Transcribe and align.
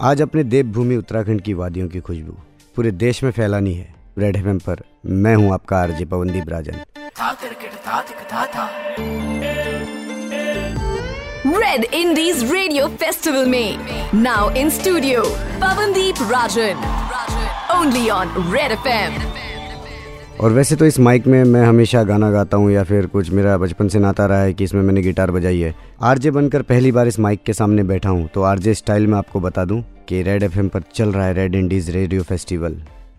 आज 0.00 0.22
अपने 0.22 0.42
देवभूमि 0.44 0.96
उत्तराखंड 0.96 1.40
की 1.40 1.54
वादियों 1.54 1.88
की 1.88 2.00
खुशबू 2.00 2.32
पूरे 2.76 2.90
देश 2.90 3.22
में 3.24 3.30
फैलानी 3.30 3.72
है। 3.74 3.94
रेड 4.18 4.36
एफ़ 4.36 4.46
पर 4.46 4.82
मैं 5.06 5.34
हूँ 5.34 5.52
आपका 5.54 5.78
RJ 5.78 6.04
Pawandeep 6.04 6.48
Rajan. 6.48 6.72
Red 11.46 11.84
Indies 11.84 12.52
radio 12.52 12.86
festival 12.88 13.46
में। 13.46 13.78
Now 14.14 14.50
in 14.50 14.70
studio 14.70 15.24
Pawandeep 15.62 16.14
Rajan. 16.22 16.86
Only 17.78 18.08
on 18.08 18.52
red 18.54 18.70
F 18.72 19.37
और 20.40 20.52
वैसे 20.52 20.76
तो 20.76 20.86
इस 20.86 20.98
माइक 21.00 21.26
में 21.26 21.42
मैं 21.44 21.64
हमेशा 21.64 22.02
गाना 22.04 22.30
गाता 22.30 22.56
हूँ 22.56 22.70
या 22.72 22.82
फिर 22.84 23.06
कुछ 23.06 23.30
मेरा 23.30 23.56
बचपन 23.58 23.88
से 23.88 23.98
नाता 23.98 24.26
रहा 24.26 24.42
है 24.42 24.52
कि 24.54 24.64
इसमें 24.64 24.82
मैंने 24.82 25.02
गिटार 25.02 25.30
बजाई 25.30 25.60
है। 25.60 25.74
आरजे 26.02 26.30
बनकर 26.30 26.62
पहली 26.62 26.92
बार 26.92 27.08
इस 27.08 27.18
माइक 27.20 27.42
के 27.46 27.52
सामने 27.52 27.82
बैठा 27.84 28.08
हूँ 28.08 28.28
तो 28.34 28.42
आरजे 28.42 28.74
स्टाइल 28.74 29.06
में 29.06 29.16
आपको 29.18 29.40
बता 29.40 29.64
दूँ 29.64 29.82
कि 30.08 30.22
रेड 30.22 30.42
एफएम 30.42 30.68
पर 30.68 30.82
चल 30.94 31.12
रहा 31.12 31.24
है 31.26 31.32
रेड 31.34 31.54
इंडीज़ 31.54 31.90
रेडियो 31.90 32.22
फेस्टिवल। 32.22 32.76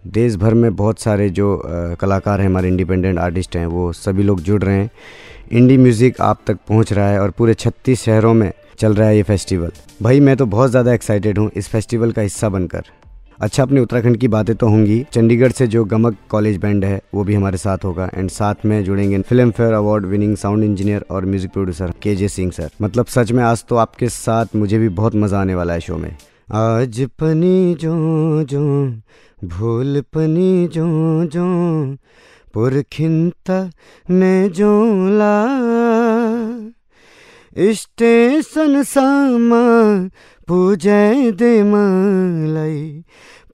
देश 0.08 0.36
भर 0.36 0.54
में 0.54 0.76
बहुत 0.76 1.00
सारे 1.00 1.30
जो 1.30 1.62
कलाकार 2.02 2.42
हैं, 2.42 2.48
हमारे 2.48 2.68
इंडिपेंडेंट 2.68 3.20
आर्टिस्ट 3.20 3.56
हैं, 3.56 3.66
वो 3.66 3.92
सभी 3.94 4.24
लोग 4.24 4.42
जुड़ 4.42 4.62
रहे 4.64 4.78
हैं। 4.78 4.90
इंडी 5.52 5.78
म्यूज़िक 5.78 6.22
आप 6.22 6.42
तक 6.48 6.58
पहुँच 6.70 6.94
रहा 6.94 7.10
है 7.10 7.20
और 7.20 7.32
पूरे 7.32 7.54
छत्तीस 7.56 8.04
शहरों 8.04 8.34
में 8.34 8.52
चल 8.80 8.94
रहा 8.94 9.08
है 9.08 9.18
ये 9.18 9.24
फेस्टिवल। 9.24 9.72
भाई, 10.02 10.20
मैं 10.20 10.38
तो 10.38 10.46
बहुत 10.46 10.70
ज़्यादा 10.70 10.94
एक्साइटेड 10.94 11.38
हूँ 11.38 11.50
इस 11.56 11.68
फेस्टिवल 11.70 12.12
का 12.12 12.22
हिस्सा 12.22 12.50
बनकर। 12.50 12.84
अच्छा 13.42 13.64
अपने 13.64 13.80
उत्तराखंड 13.82 14.18
की 14.18 14.28
बातें 14.28 14.56
तो 14.56 14.68
होंगी। 14.68 15.06
चंडीगढ़ 15.14 15.52
से 15.52 15.68
जो 15.68 15.84
गमक 15.86 16.16
कॉलेज 16.30 16.58
बैंड 16.58 16.86
है, 16.86 17.02
वो 17.14 17.24
भी 17.24 17.34
हमारे 17.34 17.58
साथ 17.58 17.86
होगा। 17.86 18.10
एंड 18.14 18.30
साथ 18.30 18.66
में 18.66 18.84
जुड़ेंगे 18.84 19.20
Filmfare 19.52 19.74
award 19.74 20.06
winning 20.06 20.36
sound 20.38 20.64
engineer 20.64 21.06
और 21.12 21.26
music 21.26 21.52
producer 21.52 21.94
K 22.02 22.16
J 22.16 22.28
Singh 22.28 22.52
sir 22.52 22.70
मतलब 22.82 23.06
सच 23.06 23.32
में 23.32 23.44
आज 23.44 23.64
तो 23.70 23.76
आपके 23.76 24.10
साथ 24.10 24.56
मुझे 24.56 24.80
भी 24.80 24.90
बहुत 24.90 25.16
मज़ा 25.16 25.42
आने 25.42 25.56
वाला 25.56 25.74
है 25.74 25.80
शो 25.80 25.98
में। 25.98 26.16
आज 26.52 27.02
पनी 27.20 27.76
जो 27.76 28.44
जो, 28.44 28.86
भूल 29.46 30.02
पनी 30.14 30.68
जो 30.68 30.88
जो, 31.26 31.96
पुरखिंता 32.54 33.70
में 34.10 34.52
जोला 34.52 35.34
स्टेशन 36.50 36.59
स्टेसनसम्म 37.60 39.52
दे 41.40 41.52
मलाई 41.64 43.04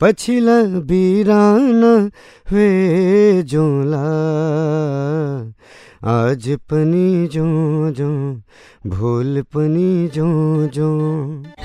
पछिल्ला 0.02 0.58
बिरान 0.90 1.84
वे 2.52 2.70
आज 6.08 6.48
पनी 6.70 7.28
जो 7.28 7.44
जो 7.92 8.08
भूल 8.88 9.42
पनी 9.54 10.08
जो 10.08 10.26
जो। 10.74 10.90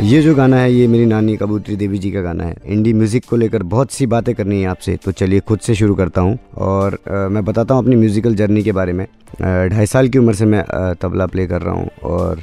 ये 0.02 0.20
जो 0.22 0.34
गाना 0.34 0.56
है 0.56 0.72
ये 0.72 0.86
मेरी 0.88 1.06
नानी 1.06 1.36
कबूतरी 1.36 1.76
देवी 1.76 1.98
जी 1.98 2.10
का 2.10 2.20
गाना 2.20 2.44
है। 2.44 2.56
इंडी 2.66 2.92
म्यूज़िक 2.92 3.24
को 3.30 3.36
लेकर 3.36 3.62
बहुत 3.64 3.90
सी 3.92 4.06
बातें 4.06 4.34
करनी 4.34 4.60
है 4.60 4.68
आपसे 4.68 4.96
तो 4.96 5.12
चलिए 5.12 5.40
खुद 5.40 5.58
से 5.58 5.74
शुरू 5.74 5.94
करता 5.94 6.20
हूँ। 6.20 6.38
और 6.56 6.94
आ, 6.94 7.28
मैं 7.28 7.44
बताता 7.44 7.74
हूँ 7.74 7.82
अपनी 7.82 7.96
म्यूजिकल 7.96 8.34
जर्नी 8.34 8.62
के 8.62 8.72
बारे 8.72 8.92
में। 8.92 9.06
ढाई 9.42 9.86
साल 9.86 10.08
की 10.08 10.18
उम्र 10.18 10.34
से 10.34 10.44
मैं 10.46 10.64
तबला 11.02 11.26
प्ले 11.26 11.46
कर 11.46 11.62
रहा 11.62 11.74
हूँ 11.74 11.90
और 12.04 12.40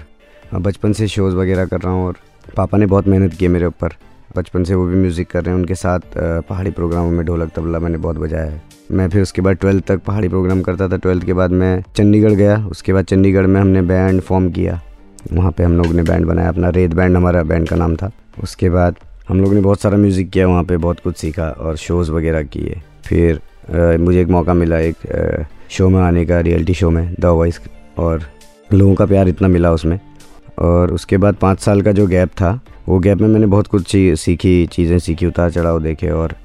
बचपन 0.56 0.94
से 0.94 1.08
शोज़ 1.08 1.36
वगैरह 1.36 1.66
कर 1.66 1.82
रहा 1.82 1.94
हूँ 1.94 2.06
और 2.08 2.18
पापा 2.58 2.78
ने 2.78 2.86
बहुत 2.86 3.08
मेहनत 3.08 3.34
की 3.34 3.46
है 3.46 3.52
मेरे 3.52 3.66
ऊपर। 3.66 3.96
बचपन 4.38 4.64
से 4.64 4.76
वो 4.76 4.86
भी 4.86 4.96
म्यूज़िक 4.96 5.30
कर 5.30 5.44
रहे 5.44 5.54
हैं 5.54 5.60
उनके 5.60 5.76
साथ 5.76 6.00
पहाड़ी 6.18 6.72
प्रोग्रामों 6.72 7.12
में 7.12 7.26
ढोलक 7.26 7.52
तबला 7.56 7.80
मैंने 7.80 7.98
बहुत 7.98 8.18
बजाया 8.18 8.46
है। 8.46 8.62
मैं 8.92 9.10
फिर 9.10 9.22
उसके 9.22 9.42
बाद 9.42 9.56
ट्वेल्थ 9.56 9.86
तक 9.86 10.02
पहाड़ी 10.04 10.28
प्रोग्राम 10.30 10.62
करता 10.62 10.88
था। 10.90 10.98
ट्वेल्थ 10.98 11.26
के 11.26 11.34
बाद 11.34 11.52
मैं 11.54 11.82
चंडीगढ़ 11.96 12.34
गया। 12.34 12.58
उसके 12.68 12.94
बाद 12.94 13.06
चंडीगढ़ 13.06 13.46
में 13.46 13.60
हमने 13.62 13.82
बैंड 13.84 14.22
फॉर्म 14.22 14.50
किया। 14.52 14.80
वहाँ 15.34 15.52
पे 15.52 15.64
हम 15.64 15.78
लोग 15.78 15.88
ने 15.88 16.04
बैंड 16.04 16.26
बनाया 16.26 16.50
अपना 16.50 16.70
रेत 16.70 16.94
बैंड 16.94 17.16
हमारा 17.18 17.44
बैंड 17.44 17.68
का 17.70 17.76
नाम 17.76 17.96
था। 17.96 18.12
उसके 18.44 18.70
बाद 18.70 18.96
हम 19.30 19.42
लोग 19.42 19.54
ने 19.54 19.62
बहुत 19.62 19.82
सारा 19.82 19.98
म्यूज़िक 19.98 20.30
किया 20.30 20.48
वहाँ 20.48 20.64
पे 20.64 20.78
बहुत 20.78 21.00
कुछ 21.00 21.18
सीखा 21.18 21.50
और 21.50 21.78
शोज़ 21.78 22.12
वगैरह 22.12 22.44
किए। 22.46 22.82
फिर 23.06 23.36
आ, 23.36 23.98
मुझे 23.98 24.22
एक 24.22 24.28
मौका 24.28 24.54
मिला 24.54 24.78
एक 24.80 24.96
आ, 25.08 25.44
शो 25.70 25.90
में 25.90 26.00
आने 26.02 26.26
का 26.26 26.40
रियलिटी 26.40 26.74
शो 26.74 26.90
में 26.90 27.16
द 27.20 27.26
वॉइस 27.26 27.60
और 27.98 28.22
लोगों 28.70 28.94
का 28.96 29.06
प्यार 29.06 29.28
इतना 29.28 29.48
मिला 29.48 29.72
उसमें। 29.72 30.00
और 30.58 30.94
उसके 30.94 31.18
बाद 31.18 31.36
पाँच 31.36 31.60
साल 31.60 31.82
का 31.82 31.92
जो 31.92 32.08
गैप 32.08 32.30
था, 32.32 32.60
वो 32.88 33.00
गैप 33.00 33.18
में 33.18 33.28
मैंने 33.28 33.46
बहुत 33.48 33.68
कुछ 33.68 33.96
सीखी, 34.18 34.66
चीज़ें 34.68 34.98
सीखी, 35.00 35.26
उतार 35.26 35.52
चढ़ाव 35.52 35.82
देखे 35.82 36.10
और 36.12 36.36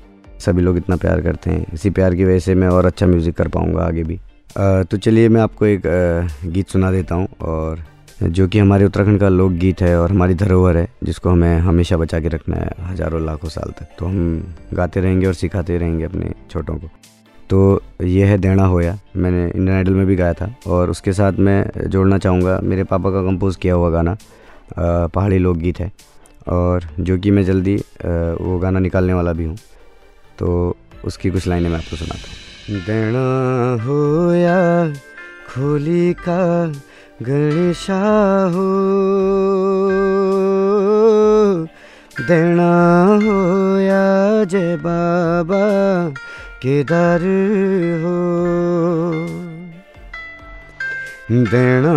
सभी 0.41 0.63
लोग 0.63 0.77
इतना 0.77 0.97
प्यार 0.97 1.21
करते 1.21 1.51
हैं। 1.51 1.67
इसी 1.75 1.91
प्यार 1.91 2.15
की 2.15 2.25
वजह 2.25 2.39
से 2.39 2.55
मैं 2.55 2.69
और 2.69 2.87
अच्छा 2.87 3.07
म्यूज़िक 3.07 3.37
कर 3.37 3.49
पाऊँगा 3.49 3.83
आगे 3.83 4.03
भी। 4.05 4.19
तो 4.57 4.97
चलिए 4.97 5.29
मैं 5.29 5.41
आपको 5.41 5.67
एक 5.67 5.83
गीत 6.47 6.69
सुना 6.69 6.91
देता 6.93 7.15
हूँ 7.15 7.29
और 7.43 7.85
जो 8.23 8.47
कि 8.49 8.59
हमारे 8.59 8.85
उत्तराखंड 8.85 9.21
का 9.21 9.29
लोक 9.29 9.53
गीत 9.53 9.81
है 9.83 9.97
और 10.01 10.11
हमारी 10.11 10.35
धरोहर 10.35 10.77
है, 10.77 10.89
जिसको 11.05 11.31
हमें 11.31 11.59
हमेशा 11.61 11.97
बचा 11.97 12.21
के 12.21 12.29
रखना 12.29 12.57
है 12.57 12.71
हज़ारों 12.83 13.25
लाखों 13.25 13.49
साल 13.49 13.73
तक। 13.79 13.97
तो 13.99 14.07
हम 14.07 14.55
गाते 14.75 15.01
रहेंगे 15.01 15.27
और 15.27 15.35
सिखाते 15.35 15.79
रहेंगे 15.79 16.05
अपने 16.05 16.33
छोटों 16.51 16.75
को। 16.75 16.91
तो 17.51 17.83
ये 18.03 18.25
है 18.27 18.37
देना 18.39 18.65
होया। 18.67 18.99
मैंने 19.17 19.45
इंडियन 19.47 19.77
आइडल 19.77 19.95
में 19.95 20.07
भी 20.07 20.17
गाया 20.17 20.33
था। 20.33 20.55
और 20.67 20.91
उसके 20.91 21.13
साथ 21.13 21.33
मैं 21.39 21.89
जोड़ना 21.89 22.19
चाहूँगा, 22.19 22.59
मेरे 22.63 22.85
पापा 22.85 23.11
का 23.11 23.23
कंपोज़ 23.23 23.59
किया 23.59 23.75
हुआ 23.75 23.91
गाना 23.91 24.17
पहाड़ी 24.79 25.39
लोकगीत 25.39 25.81
है। 25.81 25.91
और 26.49 26.89
जो 27.01 27.19
कि 27.19 27.31
मैं 27.31 27.45
जल्दी 27.45 27.77
वो 27.77 28.59
गाना 28.59 28.79
निकालने 28.79 29.15
वाला 29.15 29.33
भी 29.33 29.45
हूँ। 29.45 29.57
तो 30.39 30.77
उसकी 31.05 31.31
कुछ 31.31 31.47
लाइनें 31.47 31.69
मैं 31.71 31.77
आपको 31.79 31.97
सुनाता 31.97 32.29
हूँ। 32.29 32.81
देना 32.87 33.85
हो 33.85 34.33
या 34.35 34.89
खोली 35.49 36.13
का 36.19 36.67
गणेशा 37.23 38.01
हो। 38.55 38.71
देना 42.21 42.73
हो 43.23 43.79
या 43.79 44.45
जय 44.45 44.77
बाबा 44.77 45.63
केदार 46.63 47.21
हो। 48.03 48.19
देना 51.33 51.95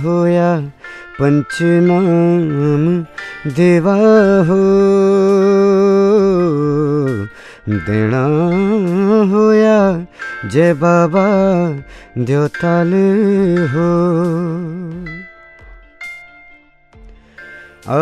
होया 0.00 0.60
पंचनाम 1.20 3.02
देवा 3.52 3.94
हो। 4.48 4.60
देना 7.68 8.24
होया 9.32 10.06
जय 10.48 10.74
बाबा 10.74 11.26
देवताल 12.24 12.92
हो। 13.72 13.90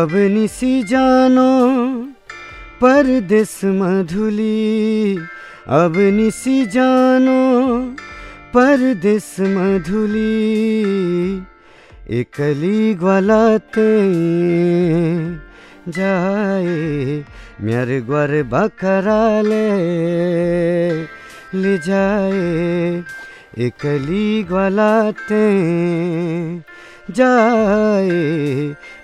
अब 0.02 0.10
निसी 0.12 0.82
जानो 0.82 1.50
परदेश 2.80 3.60
मधुली 3.64 5.18
अब 5.68 5.96
निसी 6.14 6.64
जानो 6.70 7.38
परदेश 8.54 9.24
मधुली 9.40 10.22
एकली 12.18 12.94
ग्वालाते 12.94 13.88
जाए 15.96 17.24
म्यार 17.66 17.90
ग्वार 18.06 18.32
बकराले 18.54 19.66
ले 21.58 21.76
जाए 21.88 23.02
एकली 23.66 24.42
ग्वालाते 24.48 25.44
जाए 27.10 28.22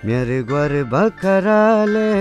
म्यार 0.05 0.31
ग्वार 0.47 0.83
बकराले 0.93 2.11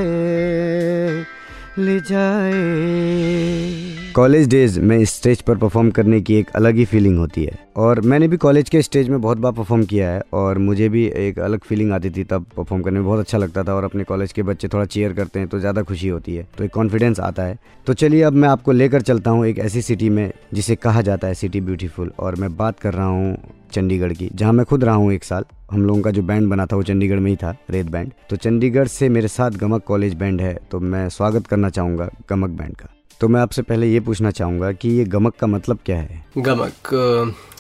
ले 1.84 2.00
जाए। 2.10 4.01
कॉलेज 4.14 4.48
डेज़ 4.50 4.78
में 4.80 5.04
स्टेज 5.04 5.40
पर 5.42 5.56
परफॉर्म 5.58 5.90
करने 5.90 6.20
की 6.20 6.34
एक 6.34 6.48
अलग 6.56 6.76
ही 6.76 6.84
फीलिंग 6.84 7.16
होती 7.18 7.44
है। 7.44 7.58
और 7.76 8.00
मैंने 8.02 8.26
भी 8.28 8.36
कॉलेज 8.36 8.68
के 8.68 8.82
स्टेज 8.82 9.08
में 9.08 9.20
बहुत 9.20 9.38
बार 9.38 9.52
परफॉर्म 9.52 9.84
किया 9.84 10.10
है 10.10 10.20
और 10.32 10.58
मुझे 10.58 10.88
भी 10.88 11.04
एक 11.18 11.38
अलग 11.38 11.60
फीलिंग 11.60 11.92
आती 11.92 12.10
थी 12.10 12.24
तब 12.24 12.46
परफॉर्म 12.56 12.82
करने 12.82 12.98
में। 12.98 13.06
बहुत 13.06 13.20
अच्छा 13.20 13.38
लगता 13.38 13.62
था 13.64 13.74
और 13.74 13.84
अपने 13.84 14.04
कॉलेज 14.04 14.32
के 14.32 14.42
बच्चे 14.42 14.68
थोड़ा 14.68 14.84
चेयर 14.86 15.12
करते 15.12 15.38
हैं 15.38 15.48
तो 15.48 15.58
ज़्यादा 15.58 15.82
खुशी 15.82 16.08
होती 16.08 16.34
है 16.36 16.46
तो 16.58 16.64
एक 16.64 16.70
कॉन्फिडेंस 16.70 17.20
आता 17.20 17.42
है। 17.42 17.58
तो 17.86 17.94
चलिए 17.94 18.22
अब 18.22 18.32
मैं 18.32 18.48
आपको 18.48 18.72
लेकर 18.72 19.02
चलता 19.02 19.30
हूँ 19.30 19.46
एक 19.46 19.58
ऐसी 19.58 19.82
सिटी 19.82 20.08
में 20.10 20.30
जिसे 20.54 20.76
कहा 20.76 21.02
जाता 21.02 21.26
है 21.26 21.34
सिटी 21.34 21.60
ब्यूटीफुल 21.60 22.12
और 22.18 22.34
मैं 22.34 22.56
बात 22.56 22.80
कर 22.80 22.94
रहा 22.94 23.06
हूँ 23.06 23.36
चंडीगढ़ 23.72 24.12
की, 24.12 24.30
जहाँ 24.34 24.52
मैं 24.52 24.64
खुद 24.66 24.84
रहा 24.84 24.94
हूँ 24.94 25.12
एक 25.12 25.24
साल। 25.24 25.44
हम 25.70 25.86
लोगों 25.86 26.00
का 26.02 26.10
जो 26.10 26.22
बैंड 26.22 26.48
बना 26.50 26.66
था 26.66 26.76
वो 26.76 26.82
चंडीगढ़ 26.82 27.18
में 27.18 27.30
ही 27.30 27.36
था 27.36 27.56
रेत 27.70 27.86
बैंड 27.86 28.12
तो 28.30 28.36
चंडीगढ़ 28.38 28.86
से 28.88 29.08
मेरे 29.08 29.28
साथ 29.30 29.50
गमक 29.58 29.84
कॉलेज 29.84 30.14
बैंड 30.14 30.40
है 30.40 30.58
तो 30.70 30.80
मैं 30.80 31.08
स्वागत 31.10 31.46
करना 31.46 31.68
चाहूँगा 31.70 32.10
गमक 32.30 32.50
बैंड 32.50 32.76
का। 32.76 32.88
तो 33.22 33.28
मैं 33.28 33.40
आपसे 33.40 33.62
पहले 33.62 33.86
ये 33.86 33.98
पूछना 34.00 34.30
चाहूँगा 34.30 34.70
कि 34.72 34.88
ये 34.88 35.04
गमक 35.04 35.34
का 35.40 35.46
मतलब 35.46 35.78
क्या 35.86 35.96
है? 35.96 36.24
गमक 36.38 36.88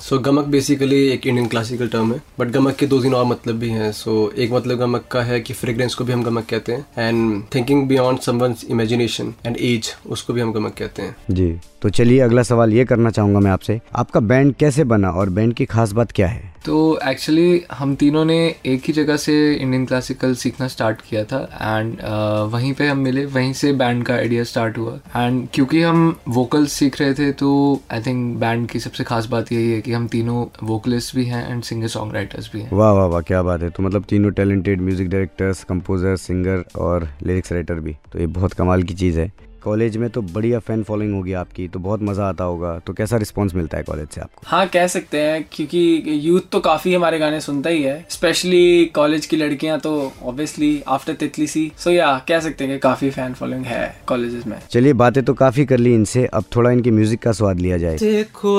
सो 0.00 0.16
uh, 0.16 0.22
गमक 0.24 0.44
बेसिकली 0.44 0.98
एक 1.08 1.26
इंडियन 1.26 1.46
क्लासिकल 1.48 1.88
टर्म 1.88 2.12
है 2.12 2.20
बट 2.38 2.48
गमक 2.48 2.76
के 2.76 2.86
दो 2.86 3.00
तीन 3.02 3.14
और 3.14 3.24
मतलब 3.24 3.58
भी 3.58 3.68
हैं। 3.68 3.92
सो 3.92 4.10
so, 4.26 4.38
एक 4.38 4.52
मतलब 4.52 4.78
गमक 4.78 5.04
का 5.12 5.22
है 5.22 5.40
कि 5.40 5.54
फ्रेग्रेंस 5.54 5.94
को 5.94 6.04
भी 6.04 6.12
हम 6.12 6.22
गमक 6.22 6.46
कहते 6.50 6.72
हैं 6.72 7.08
and 7.08 7.42
thinking 7.54 7.86
beyond 7.88 8.20
someone's 8.20 8.64
imagination 8.70 9.34
and 9.46 9.56
edge 9.56 9.94
उसको 10.06 10.32
भी 10.32 10.40
हम 10.40 10.52
गमक 10.52 10.74
कहते 10.78 11.02
हैं। 11.02 11.16
जी 11.30 11.54
तो 11.82 11.88
चलिए 11.88 12.18
अगला 12.20 12.42
सवाल 12.42 12.72
ये 12.72 12.84
करना 12.84 13.10
चाहूँगा 13.10 13.40
मैं 13.40 13.50
आपसे। 13.50 13.80
आपका 13.96 14.20
बैंड 14.20 14.54
कैसे 14.54 14.84
बना 14.84 15.10
और 15.10 15.30
बैंड 15.30 15.54
की 15.54 15.64
खास 15.64 15.92
बात 15.92 16.12
क्या 16.12 16.26
है? 16.28 16.50
तो 16.64 16.98
एक्चुअली 17.08 17.62
हम 17.72 17.94
तीनों 17.94 18.24
ने 18.24 18.36
एक 18.66 18.82
ही 18.86 18.92
जगह 18.92 19.16
से 19.16 19.32
इंडियन 19.54 19.86
क्लासिकल 19.86 20.34
सीखना 20.34 20.68
स्टार्ट 20.68 21.00
किया 21.08 21.24
था 21.24 21.38
एंड 21.52 21.94
uh, 21.94 22.52
वहीं 22.52 22.72
पे 22.72 22.88
हम 22.88 22.98
मिले 22.98 23.24
वहीं 23.26 23.52
से 23.52 23.72
बैंड 23.72 24.04
का 24.04 24.14
आइडिया 24.14 24.44
स्टार्ट 24.44 24.78
हुआ। 24.78 24.94
एंड 25.16 25.48
क्योंकि 25.54 25.80
हम 25.82 26.16
वोकल्स 26.28 26.72
सीख 26.72 27.00
रहे 27.00 27.14
थे 27.14 27.30
तो 27.32 27.48
आई 27.92 28.00
थिंक 28.00 28.38
बैंड 28.38 28.66
की 28.68 28.80
सबसे 28.80 29.04
खास 29.04 29.26
बात 29.26 29.52
यही 29.52 29.72
है 29.72 29.80
कि 29.80 29.92
हम 29.92 30.06
तीनों 30.08 30.44
वोकलिस्ट 30.62 31.14
भी 31.16 31.24
हैं 31.24 31.50
एंड 31.50 31.62
सिंगर 31.62 31.88
सॉन्ग 31.88 32.14
राइटर्स 32.14 32.50
भी 32.52 32.60
हैं। 32.60 32.70
वाह 32.72 32.92
वाह 32.92 33.06
वाह, 33.06 33.20
क्या 33.20 33.42
बात 33.42 33.62
है। 33.62 33.70
तो 33.70 33.82
मतलब 33.82 34.04
तीनों 34.04 34.30
talented 34.30 34.80
music 34.80 35.08
directors 35.08 35.62
composer 35.64 36.16
singer 36.16 36.64
और 36.78 37.08
लिरिक्स 37.22 37.52
राइटर 37.52 37.80
भी। 37.80 37.96
तो 38.12 38.18
ये 38.18 38.26
बहुत 38.28 38.52
कमाल 38.52 38.82
की 38.82 38.94
चीज़ 38.94 39.20
है। 39.20 39.30
कॉलेज 39.64 39.96
में 39.96 40.08
तो 40.10 40.22
बढ़िया 40.24 40.58
फ़ैन 40.58 40.82
फॉलोइंग 40.82 41.14
होगी 41.14 41.32
आपकी 41.34 41.66
तो 41.68 41.78
बहुत 41.80 42.02
मज़ा 42.02 42.28
आता 42.28 42.44
होगा। 42.44 42.78
तो 42.78 42.92
कैसा 42.92 43.16
रिस्पॉन्स 43.16 43.54
मिलता 43.54 43.76
है 43.76 43.82
कॉलेज 43.82 44.08
से 44.08 44.20
आपको? 44.20 44.42
हाँ 44.46 44.66
कह 44.68 44.86
सकते 44.86 45.20
हैं 45.20 45.44
क्योंकि 45.52 46.20
यूथ 46.22 46.48
तो 46.52 46.60
काफ़ी 46.60 46.94
हमारे 46.94 47.18
गाने 47.18 47.40
सुनता 47.40 47.70
ही 47.70 47.82
है। 47.82 48.04
स्पेशली 48.10 48.84
कॉलेज 48.94 49.26
की 49.26 49.36
लड़कियाँ 49.36 49.78
तो 49.80 50.12
ऑब्वियसली 50.22 50.82
आफ्टर 50.88 51.14
तितली 51.14 51.46
सी। 51.46 51.70
सो 51.78 51.90
या 51.90 52.16
कह 52.28 52.40
सकते 52.40 52.64
हैं 52.64 52.72
कि 52.72 52.78
काफ़ी 52.80 53.10
फ़ैन 53.10 53.34
फॉलोइंग 53.34 53.64
है 53.66 53.94
कॉलेजेस 54.06 54.46
में। 54.46 54.58
चलिए 54.70 54.92
बातें 54.94 55.22
तो 55.24 55.34
काफ़ी 55.34 55.64
कर 55.64 55.78
ली 55.78 55.94
इनसे। 55.94 56.24
अब 56.26 56.44
थोड़ा 56.56 56.70
इनकी 56.70 56.90
म्यूज़िक 56.90 57.22
का 57.22 57.32
स्वाद 57.32 57.60
लिया 57.60 57.78
जाए। 57.78 57.96
देखो 57.98 58.58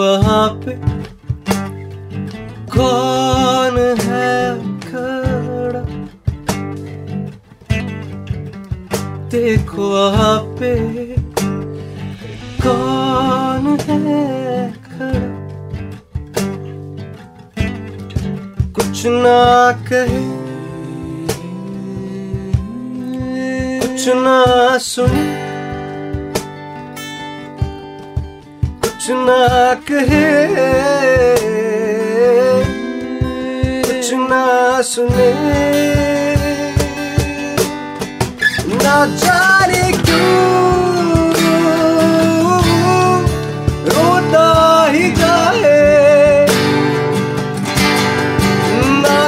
पे 0.60 0.76
कौन 2.72 3.78
है? 4.02 4.33
देखो 9.34 9.90
वहाँ 9.90 10.38
पे 10.60 10.72
कौन 12.62 13.66
है? 13.82 14.22
कुछ 18.76 19.06
ना 19.06 19.72
कहे, 19.90 20.22
कुछ 23.80 24.08
ना 24.22 24.78
सुने, 24.78 25.26
कुछ 28.86 29.10
ना 29.10 29.74
कहे, 29.90 30.26
कुछ 33.82 34.14
ना 34.14 34.82
सुने। 34.94 36.13
ना 38.94 39.06
जाने 39.06 39.92
क्यों? 39.92 41.34
रोता 43.86 44.48
ही 44.92 45.12
जाए। 45.12 46.46
ना 49.04 49.20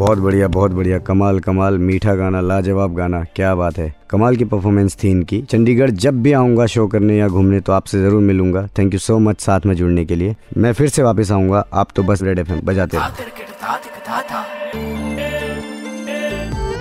बहुत 0.00 0.18
बढ़िया 0.18 0.46
बहुत 0.48 0.72
बढ़िया 0.72 0.98
कमाल 1.06 1.38
कमाल 1.40 1.76
मीठा 1.78 2.14
गाना 2.16 2.40
लाजवाब 2.40 2.94
गाना 2.96 3.22
क्या 3.36 3.54
बात 3.54 3.78
है 3.78 3.92
कमाल 4.10 4.36
की 4.36 4.44
परफॉर्मेंस 4.52 4.96
थी 5.02 5.10
इनकी 5.10 5.40
चंडीगढ़ 5.50 5.90
जब 6.04 6.22
भी 6.22 6.32
आऊँगा 6.32 6.66
शो 6.74 6.86
करने 6.94 7.16
या 7.16 7.26
घूमने 7.28 7.60
तो 7.60 7.72
आपसे 7.72 8.00
ज़रूर 8.02 8.22
मिलूँगा 8.22 8.66
थैंक 8.78 8.92
यू 8.94 8.98
सो 9.00 9.18
मच 9.18 9.40
साथ 9.40 9.66
में 9.66 9.74
जुड़ने 9.76 10.04
के 10.04 10.14
लिए 10.14 10.34
मैं 10.56 10.72
फिर 10.72 10.88
से 10.88 11.02
वापस 11.02 11.32
आऊँगा 11.32 11.64
आप 11.82 11.92
तो 11.96 12.02
बस 12.02 12.22
रेड 12.22 12.38
एफएम 12.38 12.60
बजाते 12.64 12.96
रहो 12.96 13.28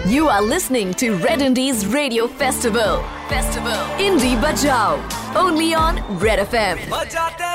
You 0.09 0.27
are 0.29 0.41
listening 0.43 0.93
to 0.95 1.07
Red 1.23 1.41
Indies 1.41 1.81
Radio 1.89 2.27
Festival. 2.39 3.03
Festival. 3.29 3.83
Indie 3.99 4.33
Bajao. 4.45 4.87
Only 5.43 5.69
on 5.81 6.01
Red 6.23 6.39
FM. 6.45 6.81
बजाते 6.91 7.43
रहो 7.43 7.48